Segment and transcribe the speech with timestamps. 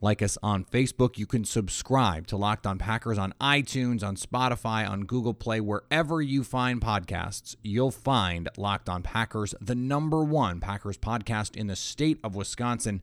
[0.00, 1.18] Like us on Facebook.
[1.18, 6.22] You can subscribe to Locked On Packers on iTunes, on Spotify, on Google Play, wherever
[6.22, 7.56] you find podcasts.
[7.64, 13.02] You'll find Locked On Packers, the number one Packers podcast in the state of Wisconsin.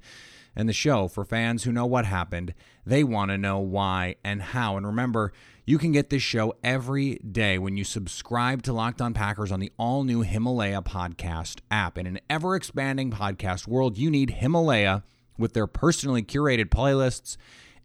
[0.55, 2.53] And the show for fans who know what happened,
[2.85, 4.77] they want to know why and how.
[4.77, 5.33] And remember,
[5.65, 9.59] you can get this show every day when you subscribe to Locked On Packers on
[9.59, 11.97] the all new Himalaya podcast app.
[11.97, 15.03] In an ever expanding podcast world, you need Himalaya
[15.37, 17.37] with their personally curated playlists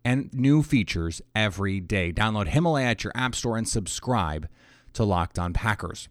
[0.05, 2.13] and new features every day.
[2.13, 4.49] Download Himalaya at your app store and subscribe
[4.95, 6.09] to Locked On Packers.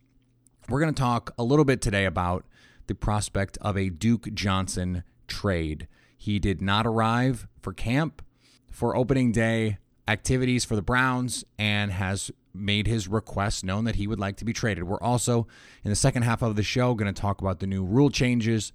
[0.69, 2.45] We're going to talk a little bit today about
[2.87, 5.87] the prospect of a Duke Johnson trade.
[6.17, 8.21] He did not arrive for camp
[8.69, 14.07] for opening day activities for the Browns and has made his request known that he
[14.07, 14.83] would like to be traded.
[14.83, 15.47] We're also
[15.83, 18.73] in the second half of the show going to talk about the new rule changes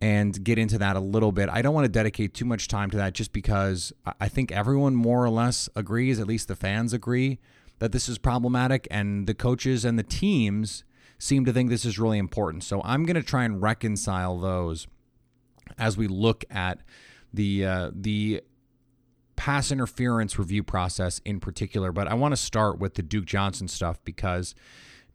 [0.00, 1.48] and get into that a little bit.
[1.50, 4.94] I don't want to dedicate too much time to that just because I think everyone
[4.94, 7.38] more or less agrees, at least the fans agree,
[7.80, 10.84] that this is problematic, and the coaches and the teams
[11.18, 12.64] seem to think this is really important.
[12.64, 14.86] So I'm going to try and reconcile those
[15.78, 16.80] as we look at
[17.32, 18.42] the uh, the
[19.36, 21.92] pass interference review process in particular.
[21.92, 24.54] But I want to start with the Duke Johnson stuff because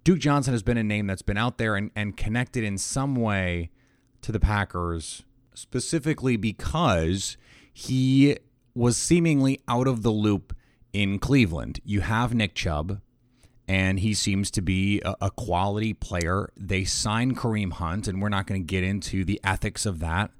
[0.03, 3.16] Duke Johnson has been a name that's been out there and, and connected in some
[3.16, 3.69] way
[4.25, 7.38] to the Packers, specifically because
[7.72, 8.38] he
[8.74, 10.56] was seemingly out of the loop
[10.94, 11.80] in Cleveland.
[11.84, 13.02] You have Nick Chubb,
[13.68, 16.50] and he seems to be a, quality player.
[16.58, 20.31] They signed Kareem Hunt, and we're not going to get into the ethics of that.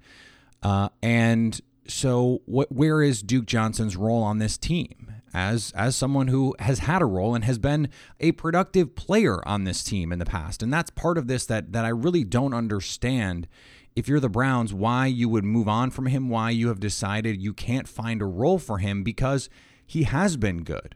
[0.64, 5.12] Uh, and so, what, where is Duke Johnson's role on this team?
[5.34, 7.90] As, as someone who has had a role and has been
[8.22, 10.64] a productive player on this team in the past.
[10.64, 13.50] And that's part of this that, that I really don't understand
[13.96, 17.42] if you're the Browns, why you would move on from him, why you have decided
[17.42, 19.50] you can't find a role for him because
[19.86, 20.96] he has been good.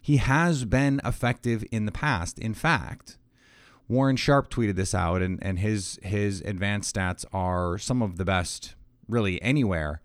[0.00, 2.38] He has been effective in the past.
[2.38, 3.18] In fact,
[3.88, 8.24] Warren Sharp tweeted this out, and, and his his advanced stats are some of the
[8.24, 8.74] best
[9.08, 10.00] really anywhere.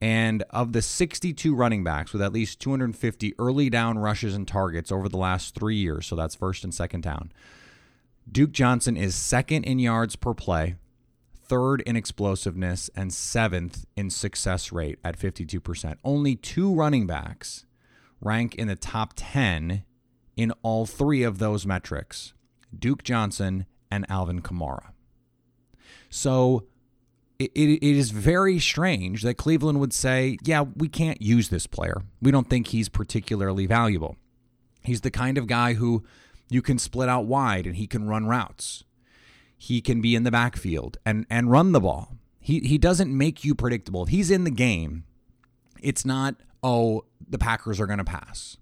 [0.00, 4.92] And of the 62 running backs with at least 250 early down rushes and targets
[4.92, 7.32] over the last three years, so that's first and second down,
[8.30, 10.76] Duke Johnson is second in yards per play,
[11.48, 15.96] third in explosiveness, and seventh in success rate at 52%.
[16.04, 17.64] Only two running backs
[18.20, 19.84] rank in the top 10
[20.36, 22.34] in all three of those metrics
[22.76, 24.90] Duke Johnson and Alvin Kamara.
[26.10, 26.66] So
[27.38, 32.02] it, it is very strange that Cleveland would say, yeah, we can't use this player.
[32.20, 34.16] We don't think he's particularly valuable.
[34.82, 36.04] He's the kind of guy who
[36.48, 38.84] you can split out wide and he can run routes
[39.56, 42.16] he can be in the backfield and and run the ball.
[42.38, 44.04] He he doesn't make you predictable.
[44.04, 45.04] If he's in the game,
[45.80, 48.56] it's not oh the Packers are going to pass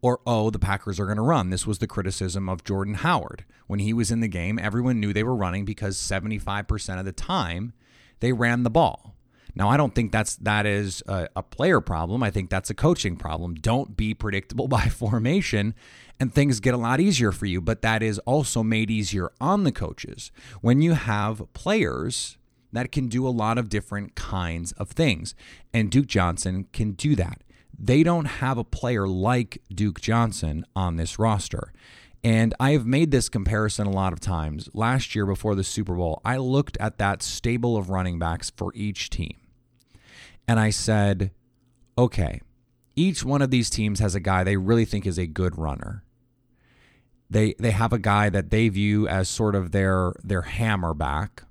[0.00, 1.50] or oh the Packers are going to run.
[1.50, 4.58] This was the criticism of Jordan Howard when he was in the game.
[4.58, 7.72] Everyone knew they were running because 75% of the time
[8.20, 9.15] they ran the ball.
[9.56, 12.22] Now, I don't think that's that is a, a, player problem.
[12.22, 13.54] I think that's a coaching problem.
[13.54, 15.74] Don't be predictable by formation,
[16.20, 17.62] and things get a lot easier for you.
[17.62, 20.30] But that is also made easier on the coaches
[20.60, 22.36] when you have players
[22.72, 25.34] that can do a lot of different kinds of things.
[25.72, 27.42] And Duke Johnson can do that.
[27.78, 31.72] They don't have a player like Duke Johnson on this roster.
[32.22, 34.68] And I have made this comparison a lot of times.
[34.74, 38.72] Last year before the Super Bowl, I looked at that stable of running backs for
[38.74, 39.36] each team.
[40.48, 41.32] And I said,
[41.98, 42.40] okay,
[42.94, 46.04] each one of these teams has a guy they really think is a good runner.
[47.28, 51.42] They they have a guy that they view as sort of their their hammer back.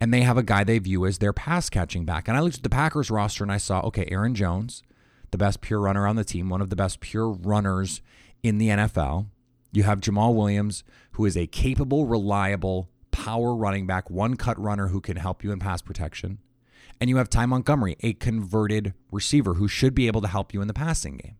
[0.00, 2.26] And they have a guy they view as their pass catching back.
[2.26, 4.82] And I looked at the Packers roster and I saw, okay, Aaron Jones,
[5.30, 8.00] the best pure runner on the team, one of the best pure runners
[8.42, 9.26] in the NFL.
[9.72, 14.88] You have Jamaal Williams, who is a capable, reliable, power running back, one cut runner
[14.88, 16.38] who can help you in pass protection.
[17.00, 20.60] And you have Ty Montgomery, a converted receiver who should be able to help you
[20.60, 21.36] in the passing game.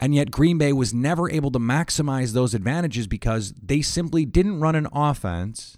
[0.00, 4.60] And yet, Green Bay was never able to maximize those advantages because they simply didn't
[4.60, 5.76] run an offense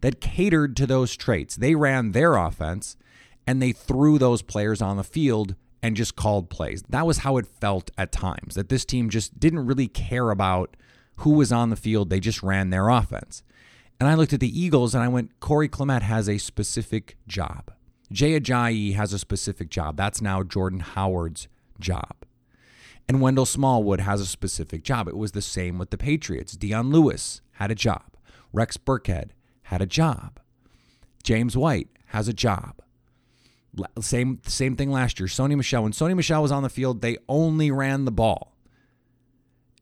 [0.00, 1.56] that catered to those traits.
[1.56, 2.96] They ran their offense
[3.46, 6.82] and they threw those players on the field and just called plays.
[6.88, 10.76] That was how it felt at times, that this team just didn't really care about
[11.16, 12.10] who was on the field.
[12.10, 13.42] They just ran their offense.
[13.98, 17.72] And I looked at the Eagles and I went, Corey Clement has a specific job.
[18.12, 19.96] Jay Ajayi has a specific job.
[19.96, 21.48] That's now Jordan Howard's
[21.80, 22.14] job.
[23.08, 25.08] And Wendell Smallwood has a specific job.
[25.08, 26.56] It was the same with the Patriots.
[26.56, 28.16] Dion Lewis had a job.
[28.52, 29.30] Rex Burkhead
[29.62, 30.40] had a job.
[31.22, 32.80] James White has a job.
[34.00, 35.26] Same same thing last year.
[35.26, 35.82] Sony Michel.
[35.82, 38.56] When Sony Michel was on the field, they only ran the ball.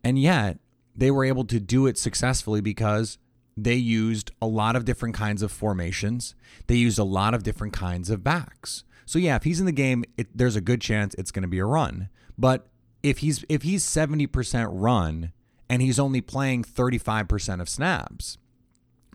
[0.03, 0.59] And yet
[0.97, 3.19] they were able to do it successfully because
[3.57, 6.35] they used a lot of different kinds of formations.
[6.67, 8.85] They used a lot of different kinds of backs.
[9.07, 11.49] So yeah, if he's in the game, it, there's a good chance it's going to
[11.49, 12.09] be a run.
[12.37, 12.67] But
[13.03, 15.33] if he's if he's 70% run
[15.69, 18.39] and he's only playing 35% of snaps,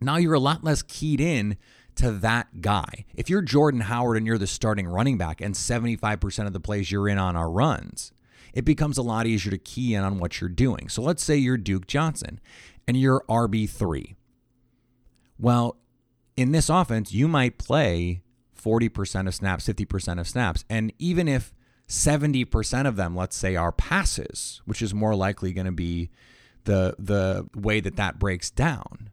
[0.01, 1.57] now you're a lot less keyed in
[1.95, 3.05] to that guy.
[3.15, 6.91] If you're Jordan Howard and you're the starting running back and 75% of the plays
[6.91, 8.13] you're in on are runs,
[8.53, 10.87] it becomes a lot easier to key in on what you're doing.
[10.87, 12.39] So let's say you're Duke Johnson
[12.87, 14.15] and you're RB3.
[15.39, 15.77] Well,
[16.35, 18.21] in this offense, you might play
[18.61, 20.65] 40% of snaps, 50% of snaps.
[20.69, 21.53] And even if
[21.87, 26.09] 70% of them, let's say, are passes, which is more likely going to be
[26.65, 29.09] the the way that that breaks down.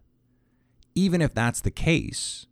[0.95, 2.47] Even if that's the case,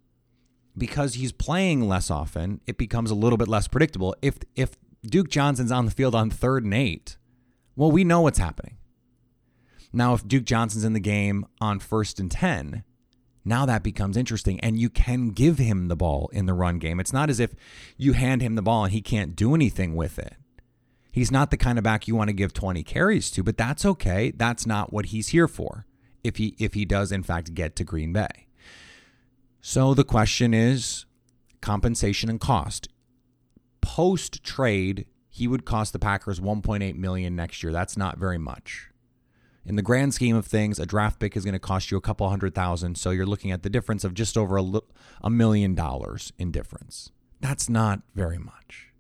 [0.77, 4.15] because he's playing less often, it becomes a little bit less predictable.
[4.23, 7.19] If if Duke Johnson's on the field on third and 8,
[7.77, 8.79] well, we know what's happening.
[9.93, 12.83] Now if Duke Johnson's in the game on first and 10,
[13.45, 16.99] now that becomes interesting and you can give him the ball in the run game.
[16.99, 17.55] It's not as if
[17.97, 20.35] you hand him the ball and he can't do anything with it.
[21.13, 23.85] He's not the kind of back you want to give 20 carries to, but that's
[23.85, 24.33] okay.
[24.35, 25.87] That's not what he's here for.
[26.25, 28.47] If he if he does in fact get to Green Bay.
[29.61, 31.05] So the question is
[31.61, 32.89] compensation and cost.
[33.83, 37.73] Post trade, he would cost the Packers 1.8 million next year.
[37.73, 38.89] That's not very much
[39.67, 42.01] in the grand scheme of things, a draft pick is going to cost you a
[42.03, 42.97] couple hundred thousand.
[42.99, 44.65] So you're looking at the difference of just over a,
[45.23, 47.11] a million dollars in difference.
[47.41, 48.93] That's not very much.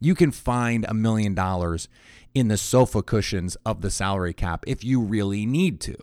[0.00, 1.88] You can find a million dollars
[2.34, 5.96] in the sofa cushions of the salary cap if you really need to.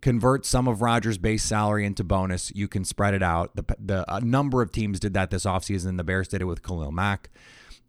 [0.00, 2.50] Convert some of Rodgers' base salary into bonus.
[2.56, 3.54] You can spread it out.
[3.54, 5.96] The, the a number of teams did that this offseason.
[5.96, 7.30] The Bears did it with Khalil Mack.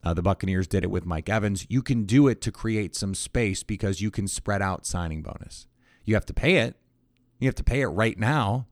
[0.04, 1.66] Uh, the Buccaneers did it with Mike Evans.
[1.70, 5.68] You can do it to create some space because you can spread out signing bonus.
[6.04, 6.76] You have to pay it.
[7.40, 8.68] You have to pay it right now,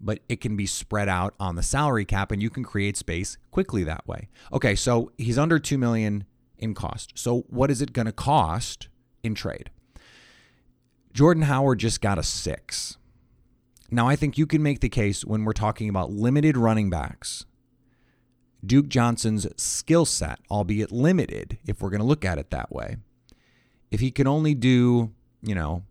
[0.00, 3.36] but it can be spread out on the salary cap and you can create space
[3.50, 4.28] quickly that way.
[4.52, 6.24] Okay, so he's under 2 million
[6.58, 7.12] in cost.
[7.16, 8.88] So what is it going to cost
[9.22, 9.70] in trade?
[11.12, 12.96] Jordan Howard just got a 6.
[13.90, 17.44] Now I think you can make the case when we're talking about limited running backs
[18.66, 22.96] Duke Johnson's skill set, albeit limited, if we're going to look at it that way.
[23.90, 25.84] If he can only do, you know,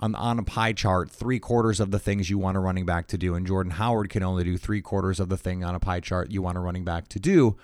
[0.00, 3.06] on, on a pie chart, three quarters of the things you want a running back
[3.08, 5.80] to do, and Jordan Howard can only do three quarters of the thing on a
[5.80, 7.56] pie chart you want a running back to do,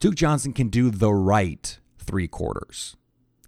[0.00, 2.96] Duke Johnson can do the right three quarters.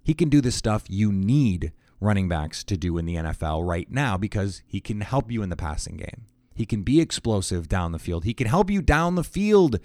[0.03, 3.89] He can do the stuff you need running backs to do in the NFL right
[3.89, 6.25] now because he can help you in the passing game.
[6.53, 8.23] He can be explosive down the field.
[8.23, 9.79] He can help you down the field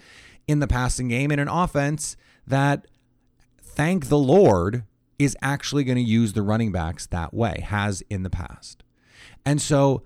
[0.47, 2.15] in the passing game in an offense
[2.47, 2.87] that,
[3.61, 4.83] thank the Lord,
[5.19, 8.83] is actually going to use the running backs that way, has in the past.
[9.45, 10.03] And so,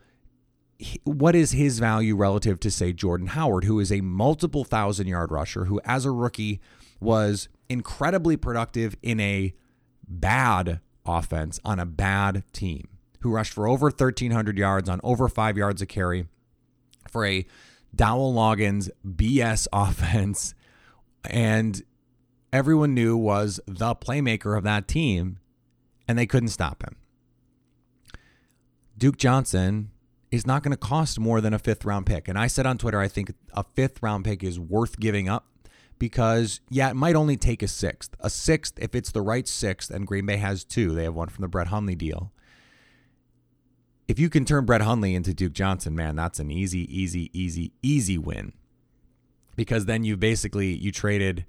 [1.06, 5.32] what is his value relative to, say, Jordan Howard, who is a multiple thousand yard
[5.32, 6.60] rusher, who as a rookie
[7.00, 9.54] was incredibly productive in a
[10.08, 12.90] bad offense on a bad team,
[13.22, 16.28] who rushed for over 1,300 yards on over five yards a carry
[17.10, 17.46] for a
[17.96, 20.54] Dowell Loggains BS offense,
[21.30, 21.84] and
[22.52, 25.40] everyone knew was the playmaker of that team,
[26.08, 26.96] and they couldn't stop him.
[28.98, 29.92] Duke Johnson
[30.32, 32.28] is not going to cost more than a fifth round pick.
[32.28, 35.48] And I said on Twitter, I think a fifth round pick is worth giving up
[36.00, 38.16] because, yeah, it might only take a sixth.
[38.20, 41.30] A sixth, if it's the right sixth, and Green Bay has two, they have one
[41.30, 42.32] from the Brett Hundley deal.
[44.08, 47.72] If you can turn Brett Hundley into Duke Johnson, man, that's an easy, easy, easy,
[47.82, 48.54] easy win.
[49.56, 51.46] Because then you basically you traded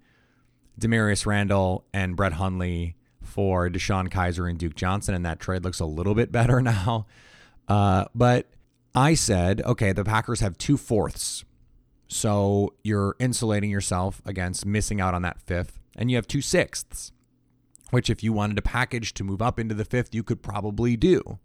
[0.81, 5.81] Damarious Randall and Brett Hundley for DeShone Kizer and Duke Johnson, and that trade looks
[5.81, 7.07] a little bit better now.
[7.69, 8.49] Uh, but
[8.95, 11.45] I said, okay, the Packers have two fourths.
[12.09, 15.81] So you're insulating yourself against missing out on that fifth.
[15.97, 17.11] And you have two sixths,
[17.91, 20.97] which, if you wanted a package to move up into the fifth, you could probably
[20.97, 21.39] do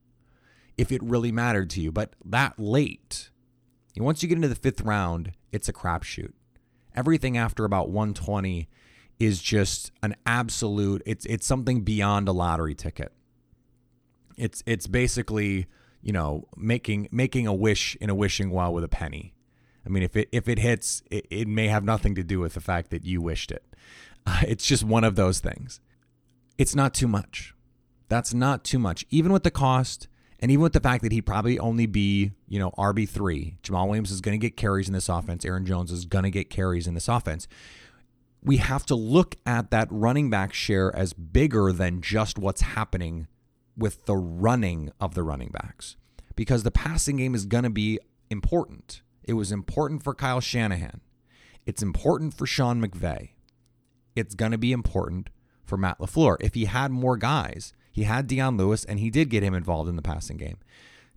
[0.81, 1.91] if it really mattered to you.
[1.91, 3.29] But that late,
[3.95, 6.33] once you get into the fifth round, it's a crapshoot.
[6.95, 8.67] Everything after about 120
[9.19, 13.13] is just an absolute it's it's something beyond a lottery ticket.
[14.37, 15.67] It's it's basically,
[16.01, 19.35] you know, making making a wish in a wishing well with a penny.
[19.85, 22.55] I mean, if it if it hits, it, it may have nothing to do with
[22.55, 23.63] the fact that you wished it.
[24.47, 25.79] It's just one of those things.
[26.57, 27.53] It's not too much.
[28.09, 30.07] That's not too much, even with the cost,
[30.41, 33.57] and even with the fact that he'd probably only be, you know, RB three.
[33.63, 35.45] Jamaal Williams is going to get carries in this offense.
[35.45, 37.47] Aaron Jones is going to get carries in this offense
[38.43, 43.27] we have to look at that running back share as bigger than just what's happening
[43.77, 45.95] with the running of the running backs
[46.35, 49.01] because the passing game is going to be important.
[49.23, 51.01] It was important for Kyle Shanahan.
[51.65, 53.29] It's important for Sean McVay.
[54.15, 55.29] It's going to be important
[55.63, 56.37] for Matt LaFleur.
[56.39, 59.89] If he had more guys, he had Dion Lewis and he did get him involved
[59.89, 60.57] in the passing game.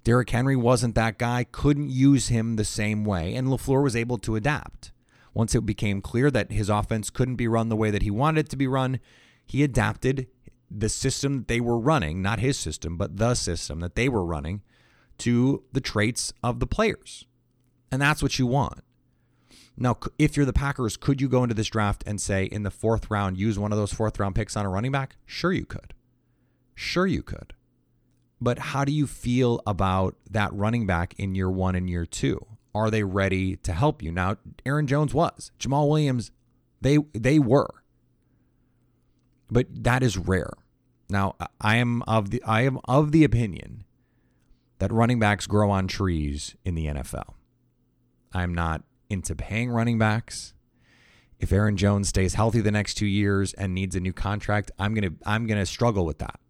[0.03, 4.19] Derrick Henry wasn't that guy, couldn't use him the same way, and LaFleur was able
[4.19, 4.93] to adapt.
[5.33, 8.47] Once it became clear that his offense couldn't be run the way that he wanted
[8.47, 9.01] it to be run,
[9.47, 10.27] he adapted
[10.71, 14.25] the system that they were running, not his system, but the system that they were
[14.25, 14.63] running
[15.19, 17.25] to the traits of the players.
[17.91, 18.81] And that's what you want.
[19.77, 22.71] Now, if you're the Packers, could you go into this draft and say in the
[22.71, 25.17] fourth round, use one of those fourth round picks on a running back?
[25.27, 25.95] Sure, you could.
[26.75, 27.55] Sure, you could.
[28.41, 32.47] But how do you feel about that running back in year one and year two?
[32.75, 34.11] are they ready to help you?
[34.11, 35.53] Now, Aaron Jones was.
[35.59, 36.31] Jamaal Williams,
[36.81, 37.69] they they were.
[39.51, 40.53] But that is rare.
[41.09, 43.85] Now, I am of the I am of the opinion
[44.79, 47.35] that running backs grow on trees in the NFL.
[48.33, 50.53] I'm not into paying running backs.
[51.39, 54.95] If Aaron Jones stays healthy the next 2 years and needs a new contract, I'm
[54.95, 56.41] going to I'm going to struggle with that.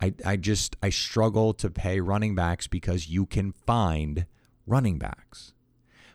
[0.00, 4.26] I I just I struggle to pay running backs because you can find
[4.66, 5.52] running backs.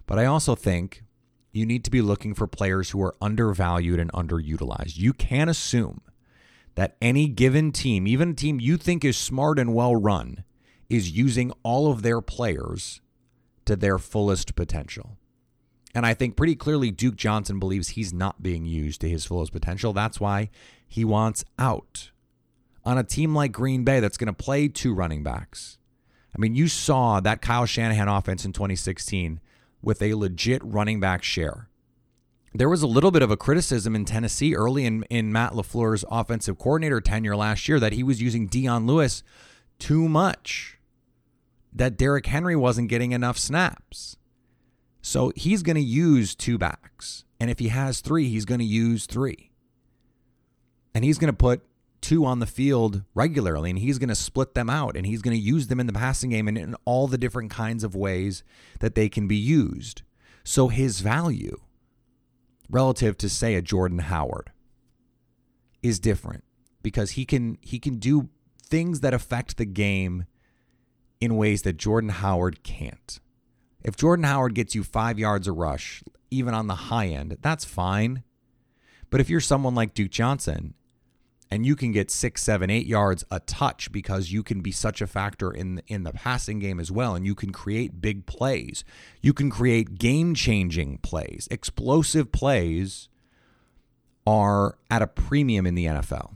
[0.06, 1.04] But I also think
[1.52, 4.98] you need to be looking for players who are undervalued and underutilized.
[4.98, 6.02] You can't assume
[6.75, 10.44] that any given team, even a team you think is smart and well run,
[10.90, 13.02] is using all of their players
[13.66, 15.18] to their fullest potential.
[15.96, 19.52] And I think pretty clearly Duke Johnson believes he's not being used to his fullest
[19.52, 19.94] potential.
[19.94, 20.50] That's why
[20.88, 22.10] he wants out.
[22.86, 25.78] On a team like Green Bay that's going to play two running backs,
[26.36, 29.40] I mean, you saw that Kyle Shanahan offense in 2016
[29.82, 31.70] with a legit running back share.
[32.56, 36.06] There was a little bit of a criticism in Tennessee early in, in Matt LaFleur's
[36.10, 39.24] offensive coordinator tenure last year that he was using Dion Lewis
[39.80, 40.78] too much,
[41.74, 44.18] that Derrick Henry wasn't getting enough snaps.
[45.02, 47.25] So he's going to use two backs.
[47.40, 49.52] And if he has three, he's going to use three.
[50.94, 51.63] And he's going to put
[52.03, 55.36] two on the field regularly, and he's going to split them out and he's going
[55.36, 58.43] to use them in the passing game and in all the different kinds of ways
[58.79, 60.03] that they can be used.
[60.43, 61.62] So his value
[62.69, 64.51] relative to say a Jordan Howard
[65.81, 66.43] is different
[66.81, 68.29] because he can he can do
[68.62, 70.25] things that affect the game
[71.22, 73.19] in ways that Jordan Howard can't.
[73.83, 77.65] If Jordan Howard gets you 5 yards a rush even on the high end, that's
[77.65, 78.24] fine.
[79.10, 80.74] But if you're someone like Duke Johnson
[81.53, 85.01] and you can get six, seven, eight yards a touch because you can be such
[85.01, 88.83] a factor in in the passing game as well, and you can create big plays.
[89.22, 93.07] You can create game changing plays, explosive plays
[94.25, 96.33] are at a premium in the NFL.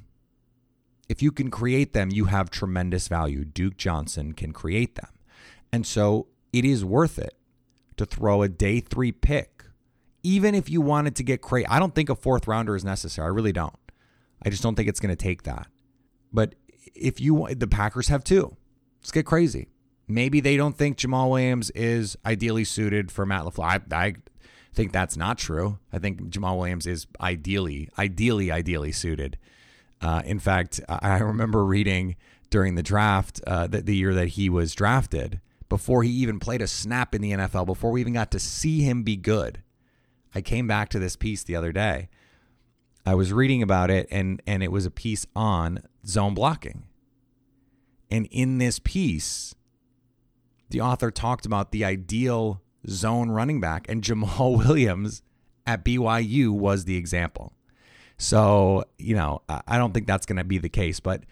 [1.09, 3.43] If you can create them, you have tremendous value.
[3.43, 5.09] Duke Johnson can create them.
[5.74, 7.33] And so it is worth it
[7.95, 9.63] to throw a day three pick.
[10.21, 13.25] Even if you wanted to get crazy, I don't think a fourth rounder is necessary.
[13.25, 13.74] I really don't.
[14.44, 15.67] I just don't think it's going to take that.
[16.32, 16.56] But
[16.96, 18.56] if you the Packers have two,
[19.01, 19.70] let's get crazy.
[20.08, 23.91] Maybe they don't think Jamaal Williams is ideally suited for Matt LaFleur.
[23.91, 24.13] I, I
[24.74, 25.79] think that's not true.
[25.91, 29.38] I think Jamaal Williams is ideally, ideally, ideally suited.
[30.00, 32.15] Uh, in fact, I remember reading
[32.50, 36.62] during the draft, uh, the, the year that he was drafted, before he even played
[36.62, 39.62] a snap in the NFL, before we even got to see him be good.
[40.34, 42.10] I came back to this piece the other day.
[43.07, 46.83] I was reading about it, and and it was a piece on zone blocking.
[48.11, 49.55] And in this piece,
[50.69, 55.21] the author talked about the ideal zone running back, and Jamaal Williams
[55.65, 57.53] at BYU was the example.
[58.17, 61.23] So, you know, I don't think that's going to be the case, but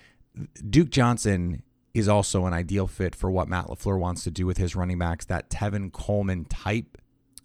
[0.69, 1.61] Duke Johnson
[1.93, 4.99] is also an ideal fit for what Matt LaFleur wants to do with his running
[4.99, 6.97] backs, that Tevin Coleman type.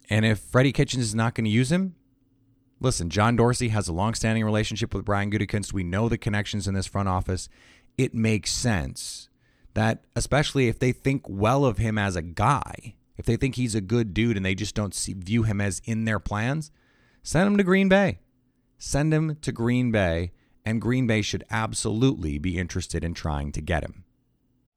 [0.09, 1.97] And if Freddie Kitchens is not going to use him,
[2.81, 5.73] listen, John Dorsey has a long-standing relationship with Brian Gutekunst.
[5.73, 7.49] We know the connections in this front office.
[7.97, 9.29] It makes sense
[9.75, 13.75] that, especially if they think well of him as a guy, if they think he's
[13.75, 16.71] a good dude and they just don't see, view him as in their plans,
[17.23, 18.19] send him to Green Bay.
[18.79, 20.33] Send him to Green Bay,
[20.65, 24.05] and Green Bay should absolutely be interested in trying to get him.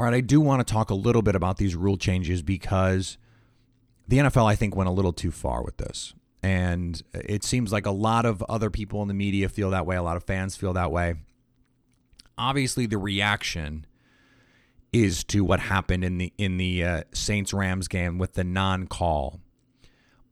[0.00, 3.18] All right, I do want to talk a little bit about these rule changes because
[4.08, 6.14] the NFL, I think, went a little too far with this.
[6.42, 9.96] And it seems like a lot of other people in the media feel that way,
[9.96, 11.16] a lot of fans feel that way.
[12.38, 13.84] Obviously, the reaction
[14.90, 19.38] is to what happened in the in the uh, Saints Rams game with the non-call.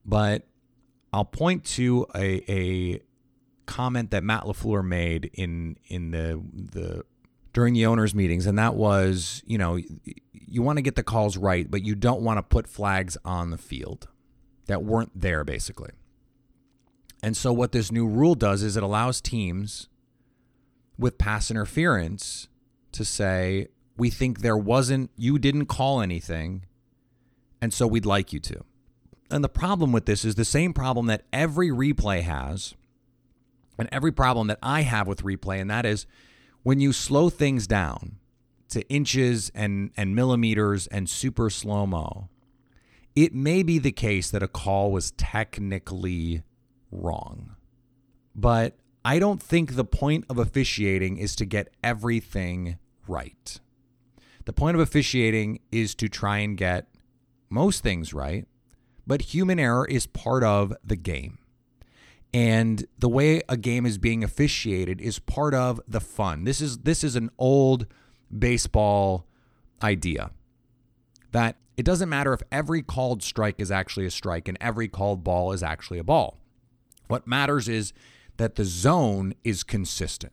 [0.03, 0.47] But
[1.13, 3.01] I'll point to a, a
[3.67, 7.05] comment that Matt LaFleur made in in the the
[7.53, 9.79] during the owners' meetings, and that was, you know,
[10.33, 13.51] you want to get the calls right, but you don't want to put flags on
[13.51, 14.09] the field
[14.67, 15.91] that weren't there, basically.
[17.23, 19.89] And so, what this new rule does is it allows teams
[20.99, 22.49] with pass interference
[22.93, 26.65] to say, we think there wasn't, you didn't call anything,
[27.61, 28.65] and so we'd like you to.
[29.31, 32.75] And the problem with this is the same problem that every replay has,
[33.79, 36.07] and every problem that I have with replay, and that is
[36.69, 38.19] when you slow things down
[38.69, 42.29] to inches and, and millimeters and super slow mo,
[43.17, 46.43] it may be the case that a call was technically
[46.93, 47.57] wrong.
[48.35, 52.77] But I don't think the point of officiating is to get everything
[53.07, 53.59] right.
[54.45, 56.87] The point of officiating is to try and get
[57.49, 58.47] most things right,
[59.07, 61.39] but human error is part of the game.
[62.35, 66.45] And the way a game is being officiated is part of the fun.
[66.45, 67.87] This is this is an old
[68.37, 69.27] baseball
[69.83, 70.31] idea
[71.33, 75.25] that it doesn't matter if every called strike is actually a strike and every called
[75.25, 76.39] ball is actually a ball.
[77.07, 77.93] What matters is
[78.37, 80.33] that the zone is consistent.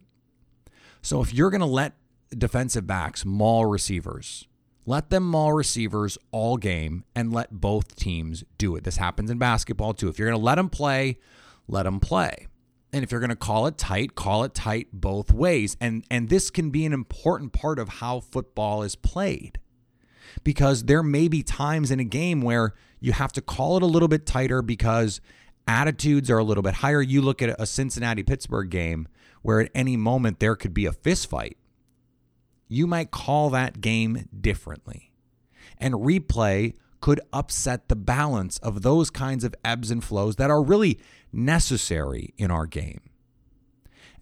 [1.02, 1.94] So if you're going to let
[2.38, 4.48] defensive backs maul receivers,
[4.86, 8.84] Let them maul receivers all game and let both teams do it.
[8.84, 10.10] This happens in basketball too.
[10.10, 11.18] If you're going to let them play,
[11.68, 12.48] let them play.
[12.94, 15.76] And if you're going to call it tight, call it tight both ways.
[15.82, 19.60] And and this can be an important part of how football is played.
[20.44, 23.88] Because there may be times in a game where you have to call it a
[23.88, 25.22] little bit tighter because
[25.68, 27.02] attitudes are a little bit higher.
[27.02, 29.08] You look at a Cincinnati Pittsburgh game
[29.42, 31.58] where at any moment there could be a fist fight.
[32.68, 35.12] You might call that game differently.
[35.78, 36.74] And replay
[37.06, 41.00] could upset the balance of those kinds of ebbs and flows that are really
[41.32, 43.00] necessary in our game.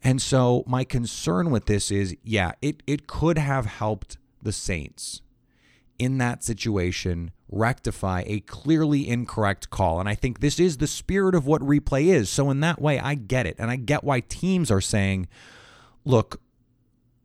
[0.03, 5.21] And so my concern with this is yeah, it, it could have helped the Saints
[5.97, 10.01] in that situation rectify a clearly incorrect call.
[10.01, 12.29] And I think this is the spirit of what replay is.
[12.29, 13.55] So, in that way, I get it.
[13.59, 15.29] And I get why teams are saying,
[16.03, 16.41] look,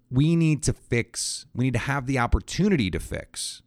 [0.08, 3.62] we need to fix, we need to have the opportunity to fix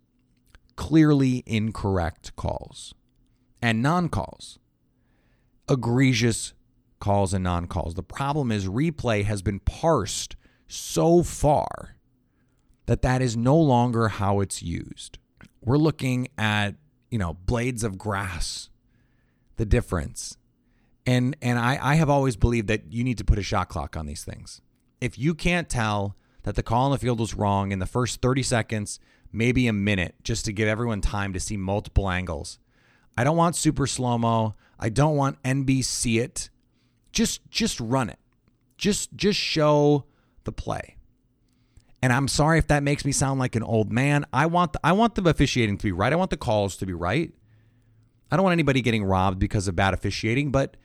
[0.81, 2.95] clearly incorrect calls
[3.61, 4.57] and non calls,
[5.69, 6.53] egregious
[6.99, 7.93] calls and non calls.
[7.93, 10.35] The problem is replay has been parsed
[10.67, 11.97] so far
[12.87, 15.19] that that is no longer how it's used.
[15.61, 16.73] We're looking at,
[17.11, 18.71] you know, blades of grass,
[19.57, 20.35] the difference.
[21.05, 23.95] And and I, I have always believed that you need to put a shot clock
[23.95, 24.61] on these things.
[24.99, 28.19] If you can't tell that the call on the field was wrong in the first
[28.19, 28.99] 30 seconds,
[29.31, 32.59] maybe a minute, just to give everyone time to see multiple angles.
[33.17, 34.55] I don't want super slow mo.
[34.79, 36.49] I don't want NBC it.
[37.11, 38.19] Just just run it.
[38.77, 40.05] Just just show
[40.43, 40.95] the play.
[42.01, 44.25] And I'm sorry if that makes me sound like an old man.
[44.33, 46.11] I want the, I want the officiating to be right.
[46.11, 47.31] I want the calls to be right.
[48.31, 50.77] I don't want anybody getting robbed because of bad officiating, but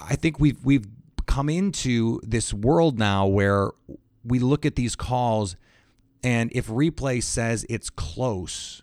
[0.00, 0.86] I think we've we've
[1.26, 3.72] come into this world now where
[4.24, 5.56] we look at these calls
[6.22, 8.82] and if replay says it's close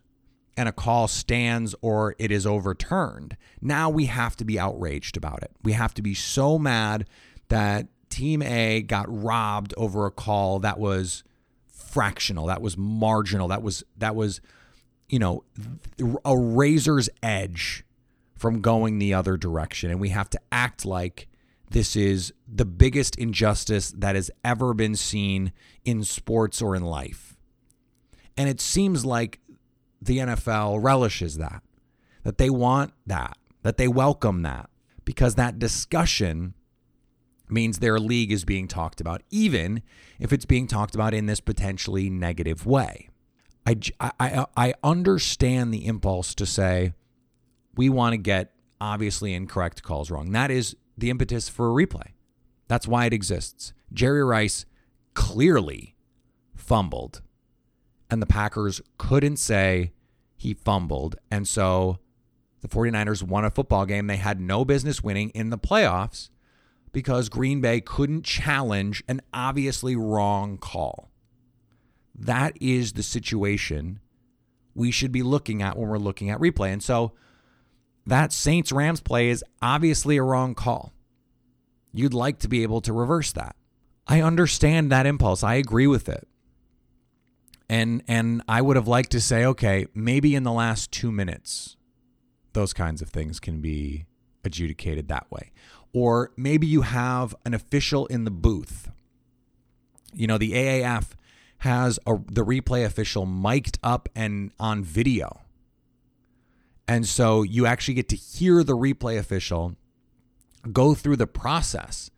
[0.58, 5.42] and a call stands or it is overturned, now we have to be outraged about
[5.42, 5.52] it.
[5.64, 7.08] We have to be so mad
[7.48, 11.24] that team A got robbed over a call that was
[11.70, 14.42] fractional, that was marginal, that was that was
[15.08, 15.44] you know
[16.26, 17.86] a razor's edge
[18.36, 21.29] from going the other direction and we have to act like
[21.70, 25.52] this is the biggest injustice that has ever been seen
[25.86, 27.38] in sports or in life.
[28.36, 29.40] And it seems like
[30.02, 31.62] the NFL relishes that,
[32.24, 34.70] that they want that, that they welcome that,
[35.06, 36.54] because that discussion
[37.50, 39.82] means their league is being talked about, even
[40.20, 43.10] if it's being talked about in this potentially negative way.
[43.66, 46.94] I, I, I understand the impulse to say,
[47.76, 50.32] we want to get obviously incorrect calls wrong.
[50.32, 52.14] That is the impetus for a replay.
[52.68, 53.74] That's why it exists.
[53.92, 54.66] Jerry Rice
[55.14, 55.96] clearly
[56.56, 57.22] fumbled,
[58.10, 59.94] and the Packers couldn't say
[60.38, 61.16] he fumbled.
[61.32, 62.00] And so
[62.62, 66.30] the 49ers won a football game they had no business winning in the playoffs
[66.92, 71.12] because Green Bay couldn't challenge an obviously wrong call.
[72.16, 74.00] That is the situation
[74.76, 76.72] we should be looking at when we're looking at replay.
[76.72, 77.14] And so
[78.10, 80.94] that Saints Rams play is obviously a wrong call.
[81.92, 83.56] You'd like to be able to reverse that.
[84.08, 85.44] I understand that impulse.
[85.44, 86.28] I agree with it.
[87.70, 91.78] And and I would have liked to say, okay, maybe in the last 2 minutes
[92.54, 94.06] those kinds of things can be
[94.44, 95.52] adjudicated that way.
[95.94, 98.92] Or maybe you have an official in the booth.
[100.14, 101.12] You know, the AAF
[101.60, 105.42] has a, the replay official mic'd up and on video.
[106.90, 109.76] And so you actually get to hear the replay official
[110.72, 112.10] go through the process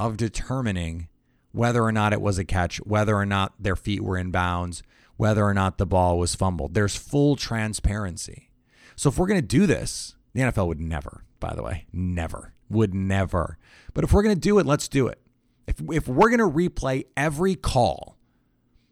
[0.00, 1.08] of determining
[1.52, 4.82] whether or not it was a catch, whether or not their feet were in bounds,
[5.18, 6.72] whether or not the ball was fumbled.
[6.72, 8.48] There's full transparency.
[8.96, 12.54] So if we're going to do this, the NFL would never, by the way, never,
[12.70, 13.58] would never.
[13.92, 15.20] But if we're going to do it, let's do it.
[15.66, 18.16] If, if we're going to replay every call,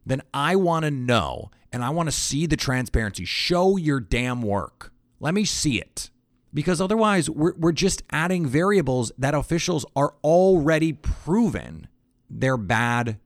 [0.05, 3.25] then I want to know and I want to see the transparency.
[3.25, 4.92] Show your damn work.
[5.23, 6.11] Let me see it.
[6.53, 11.89] Because otherwise, we're, we're just adding variables that officials are already proven
[12.29, 13.19] they're bad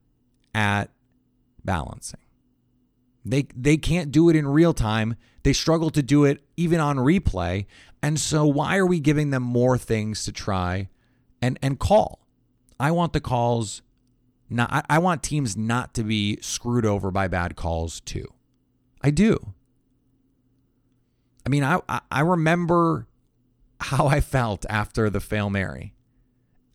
[0.55, 0.91] at
[1.65, 2.21] balancing.
[3.25, 5.17] They, they can't do it in real time.
[5.43, 7.67] They struggle to do it even on replay.
[8.03, 10.89] And so, why are we giving them more things to try
[11.41, 12.21] and, and call?
[12.79, 13.83] I want the calls
[14.49, 18.27] not, I, I want teams not to be screwed over by bad calls too.
[19.03, 19.55] I do.
[21.47, 21.81] I mean, I
[22.11, 23.07] I remember
[23.81, 25.95] how I felt after the fail Mary.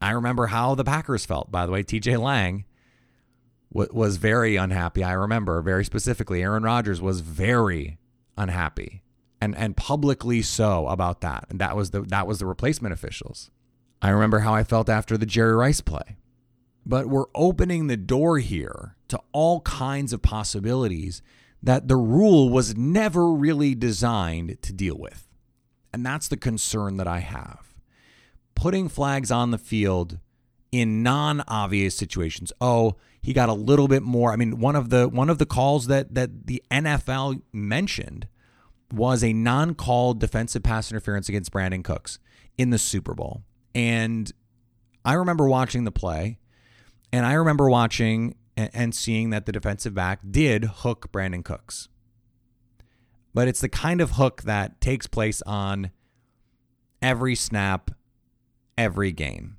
[0.01, 1.83] I remember how the Packers felt, by the way.
[1.83, 2.65] TJ Lang
[3.71, 5.03] was very unhappy.
[5.03, 7.99] I remember very specifically, Aaron Rodgers was very
[8.37, 9.03] unhappy
[9.41, 11.47] and and publicly so about that.
[11.49, 13.51] And that was the that was the replacement officials.
[14.01, 16.17] I remember how I felt after the Jerry Rice play.
[16.83, 21.21] But we're opening the door here to all kinds of possibilities
[21.63, 25.27] that the rule was never really designed to deal with.
[25.93, 27.73] And that's the concern that I have.
[28.55, 30.19] Putting flags on the field
[30.71, 32.53] in non-obvious situations.
[32.61, 34.31] Oh, he got a little bit more.
[34.31, 38.27] I mean, one of the one of the calls that that the NFL mentioned
[38.91, 42.19] was a non-called defensive pass interference against Brandin Cooks
[42.57, 43.43] in the Super Bowl.
[43.73, 44.31] And
[45.05, 46.37] I remember watching the play,
[47.13, 48.35] and I remember watching
[48.73, 51.89] and seeing that the defensive back did hook Brandin Cooks.
[53.33, 55.91] But it's the kind of hook that takes place on
[57.01, 57.91] every snap,
[58.77, 59.57] every game.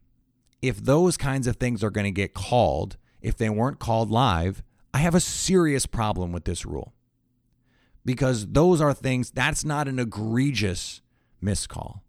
[0.61, 4.63] If those kinds of things are going to get called, if they weren't called live,
[4.95, 6.93] I have a serious problem with this rule.
[8.05, 11.01] Because those are things, that's not an egregious
[11.41, 12.03] miscall.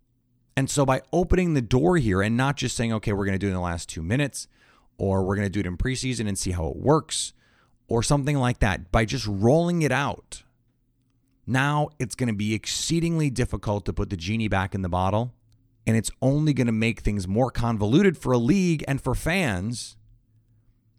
[0.55, 3.39] And so by opening the door here and not just saying, okay, we're going to
[3.39, 4.47] do it in the last two minutes,
[4.97, 7.33] or we're going to do it in preseason and see how it works,
[7.87, 10.43] or something like that, by just rolling it out,
[11.45, 15.33] now it's going to be exceedingly difficult to put the genie back in the bottle.
[15.85, 19.97] And it's only going to make things more convoluted for a league and for fans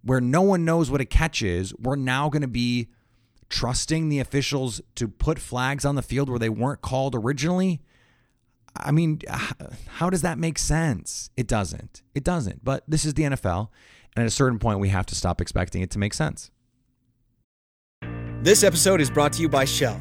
[0.02, 1.74] where no one knows what a catch is.
[1.76, 2.88] We're now going to be
[3.48, 7.80] trusting the officials to put flags on the field where they weren't called originally
[8.76, 9.20] I mean,
[9.86, 11.30] how does that make sense?
[11.36, 12.02] It doesn't.
[12.14, 12.64] It doesn't.
[12.64, 13.68] But this is the NFL.
[14.16, 16.50] And at a certain point, we have to stop expecting it to make sense.
[18.42, 20.00] This episode is brought to you by Shell.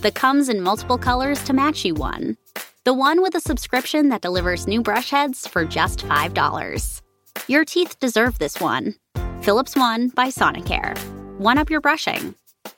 [0.00, 2.36] The comes in multiple colors to match you one
[2.84, 7.02] the one with a subscription that delivers new brush heads for just $5.
[7.46, 8.94] Your teeth deserve this one.
[9.42, 10.98] Philips One by Sonicare.
[11.38, 12.34] One up your brushing.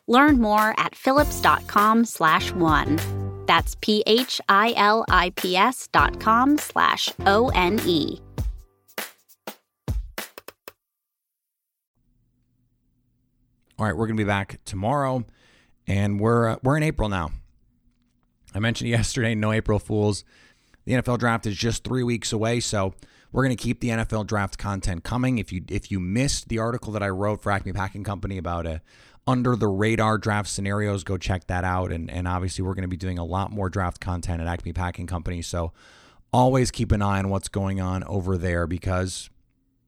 [0.08, 2.98] Learn more at philips.com slash one.
[3.46, 4.38] That's P-H-I-L-I-P-S
[5.92, 8.20] dot com slash O-N-E.
[13.78, 15.24] All right, we're going to be back tomorrow,
[15.86, 17.30] and we're uh, we're in April now.
[18.54, 20.24] I mentioned yesterday, no April Fools.
[20.84, 22.94] The NFL draft is just three weeks away, so
[23.30, 25.38] we're going to keep the NFL draft content coming.
[25.38, 28.66] If you if you missed the article that I wrote for Acme Packing Company about
[28.66, 28.82] a
[29.26, 31.92] under the radar draft scenarios, go check that out.
[31.92, 34.72] And and obviously we're going to be doing a lot more draft content at Acme
[34.72, 35.42] Packing Company.
[35.42, 35.72] So
[36.32, 39.30] always keep an eye on what's going on over there because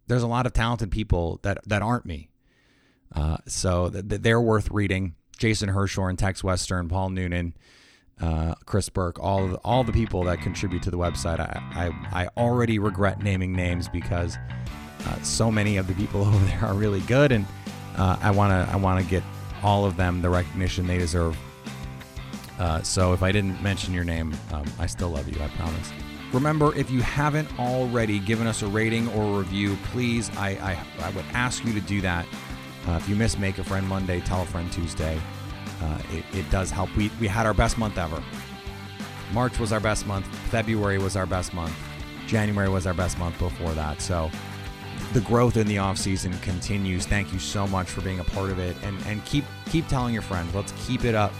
[0.07, 2.31] there's a lot of talented people that that aren't me.
[3.15, 5.15] Uh, so th- they're worth reading.
[5.45, 7.53] Jason Hirschhorn, Tex Western, Paul Noonan
[8.19, 11.39] uh, Chris Burke, all the, all the people that contribute to the website.
[11.39, 14.39] I, I, I already regret naming names because
[15.07, 17.45] uh, so many of the people over there are really good, and
[17.99, 19.23] uh, I wanna I wanna get
[19.63, 21.37] all of them the recognition they deserve.
[22.59, 25.39] Uh, so if I didn't mention your name, um, I still love you.
[25.43, 25.93] I promise.
[26.33, 31.07] Remember, if you haven't already given us a rating or a review, please, I, I,
[31.07, 32.27] I would ask you to do that.
[32.89, 35.21] Uh, if you miss Make a Friend Monday, Tell a Friend Tuesday
[35.85, 36.94] uh, it, it does help.
[36.97, 38.23] We, we had our best month ever.
[39.33, 40.27] March was our best month.
[40.51, 41.75] February was our best month.
[42.27, 44.01] January was our best month before that.
[44.01, 44.31] So
[45.12, 47.07] the growth in the off season continues.
[47.07, 50.14] Thank you so much for being a part of it, and and keep keep telling
[50.14, 50.55] your friends.
[50.55, 51.33] Let's keep it up.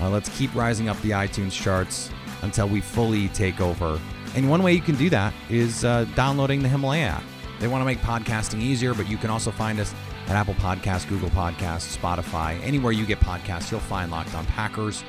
[0.00, 2.10] Uh, let's keep rising up the iTunes charts
[2.42, 4.00] until we fully take over.
[4.34, 7.24] And one way you can do that is uh, downloading the Himalaya app.
[7.60, 9.94] They want to make podcasting easier, but you can also find us
[10.26, 15.02] at Apple Podcasts, Google Podcasts, Spotify, anywhere you get podcasts, you'll find Locked On Packers.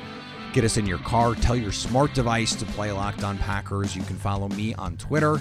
[0.52, 1.34] Get us in your car.
[1.34, 3.94] Tell your smart device to play Locked On Packers.
[3.94, 5.40] You can follow me on Twitter.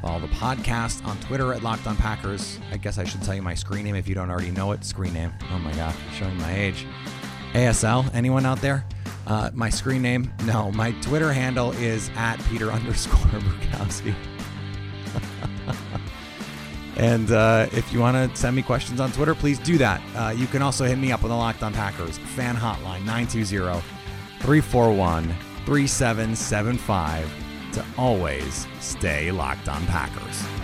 [0.00, 2.60] Follow the podcast on Twitter at Locked On Packers.
[2.70, 4.84] I guess I should tell you my screen name if you don't already know it.
[4.84, 5.32] Screen name.
[5.50, 6.86] Oh my God, showing my age.
[7.52, 8.08] ASL.
[8.14, 8.84] Anyone out there?
[9.26, 10.32] Uh, my screen name?
[10.44, 14.14] No, my Twitter handle is at Peter underscore Bukowski.
[16.98, 20.02] And uh, if you want to send me questions on Twitter, please do that.
[20.16, 23.80] Uh, you can also hit me up on the Locked On Packers fan hotline 920
[24.40, 25.34] 341
[25.64, 27.32] 3775
[27.72, 30.57] to always stay locked on Packers.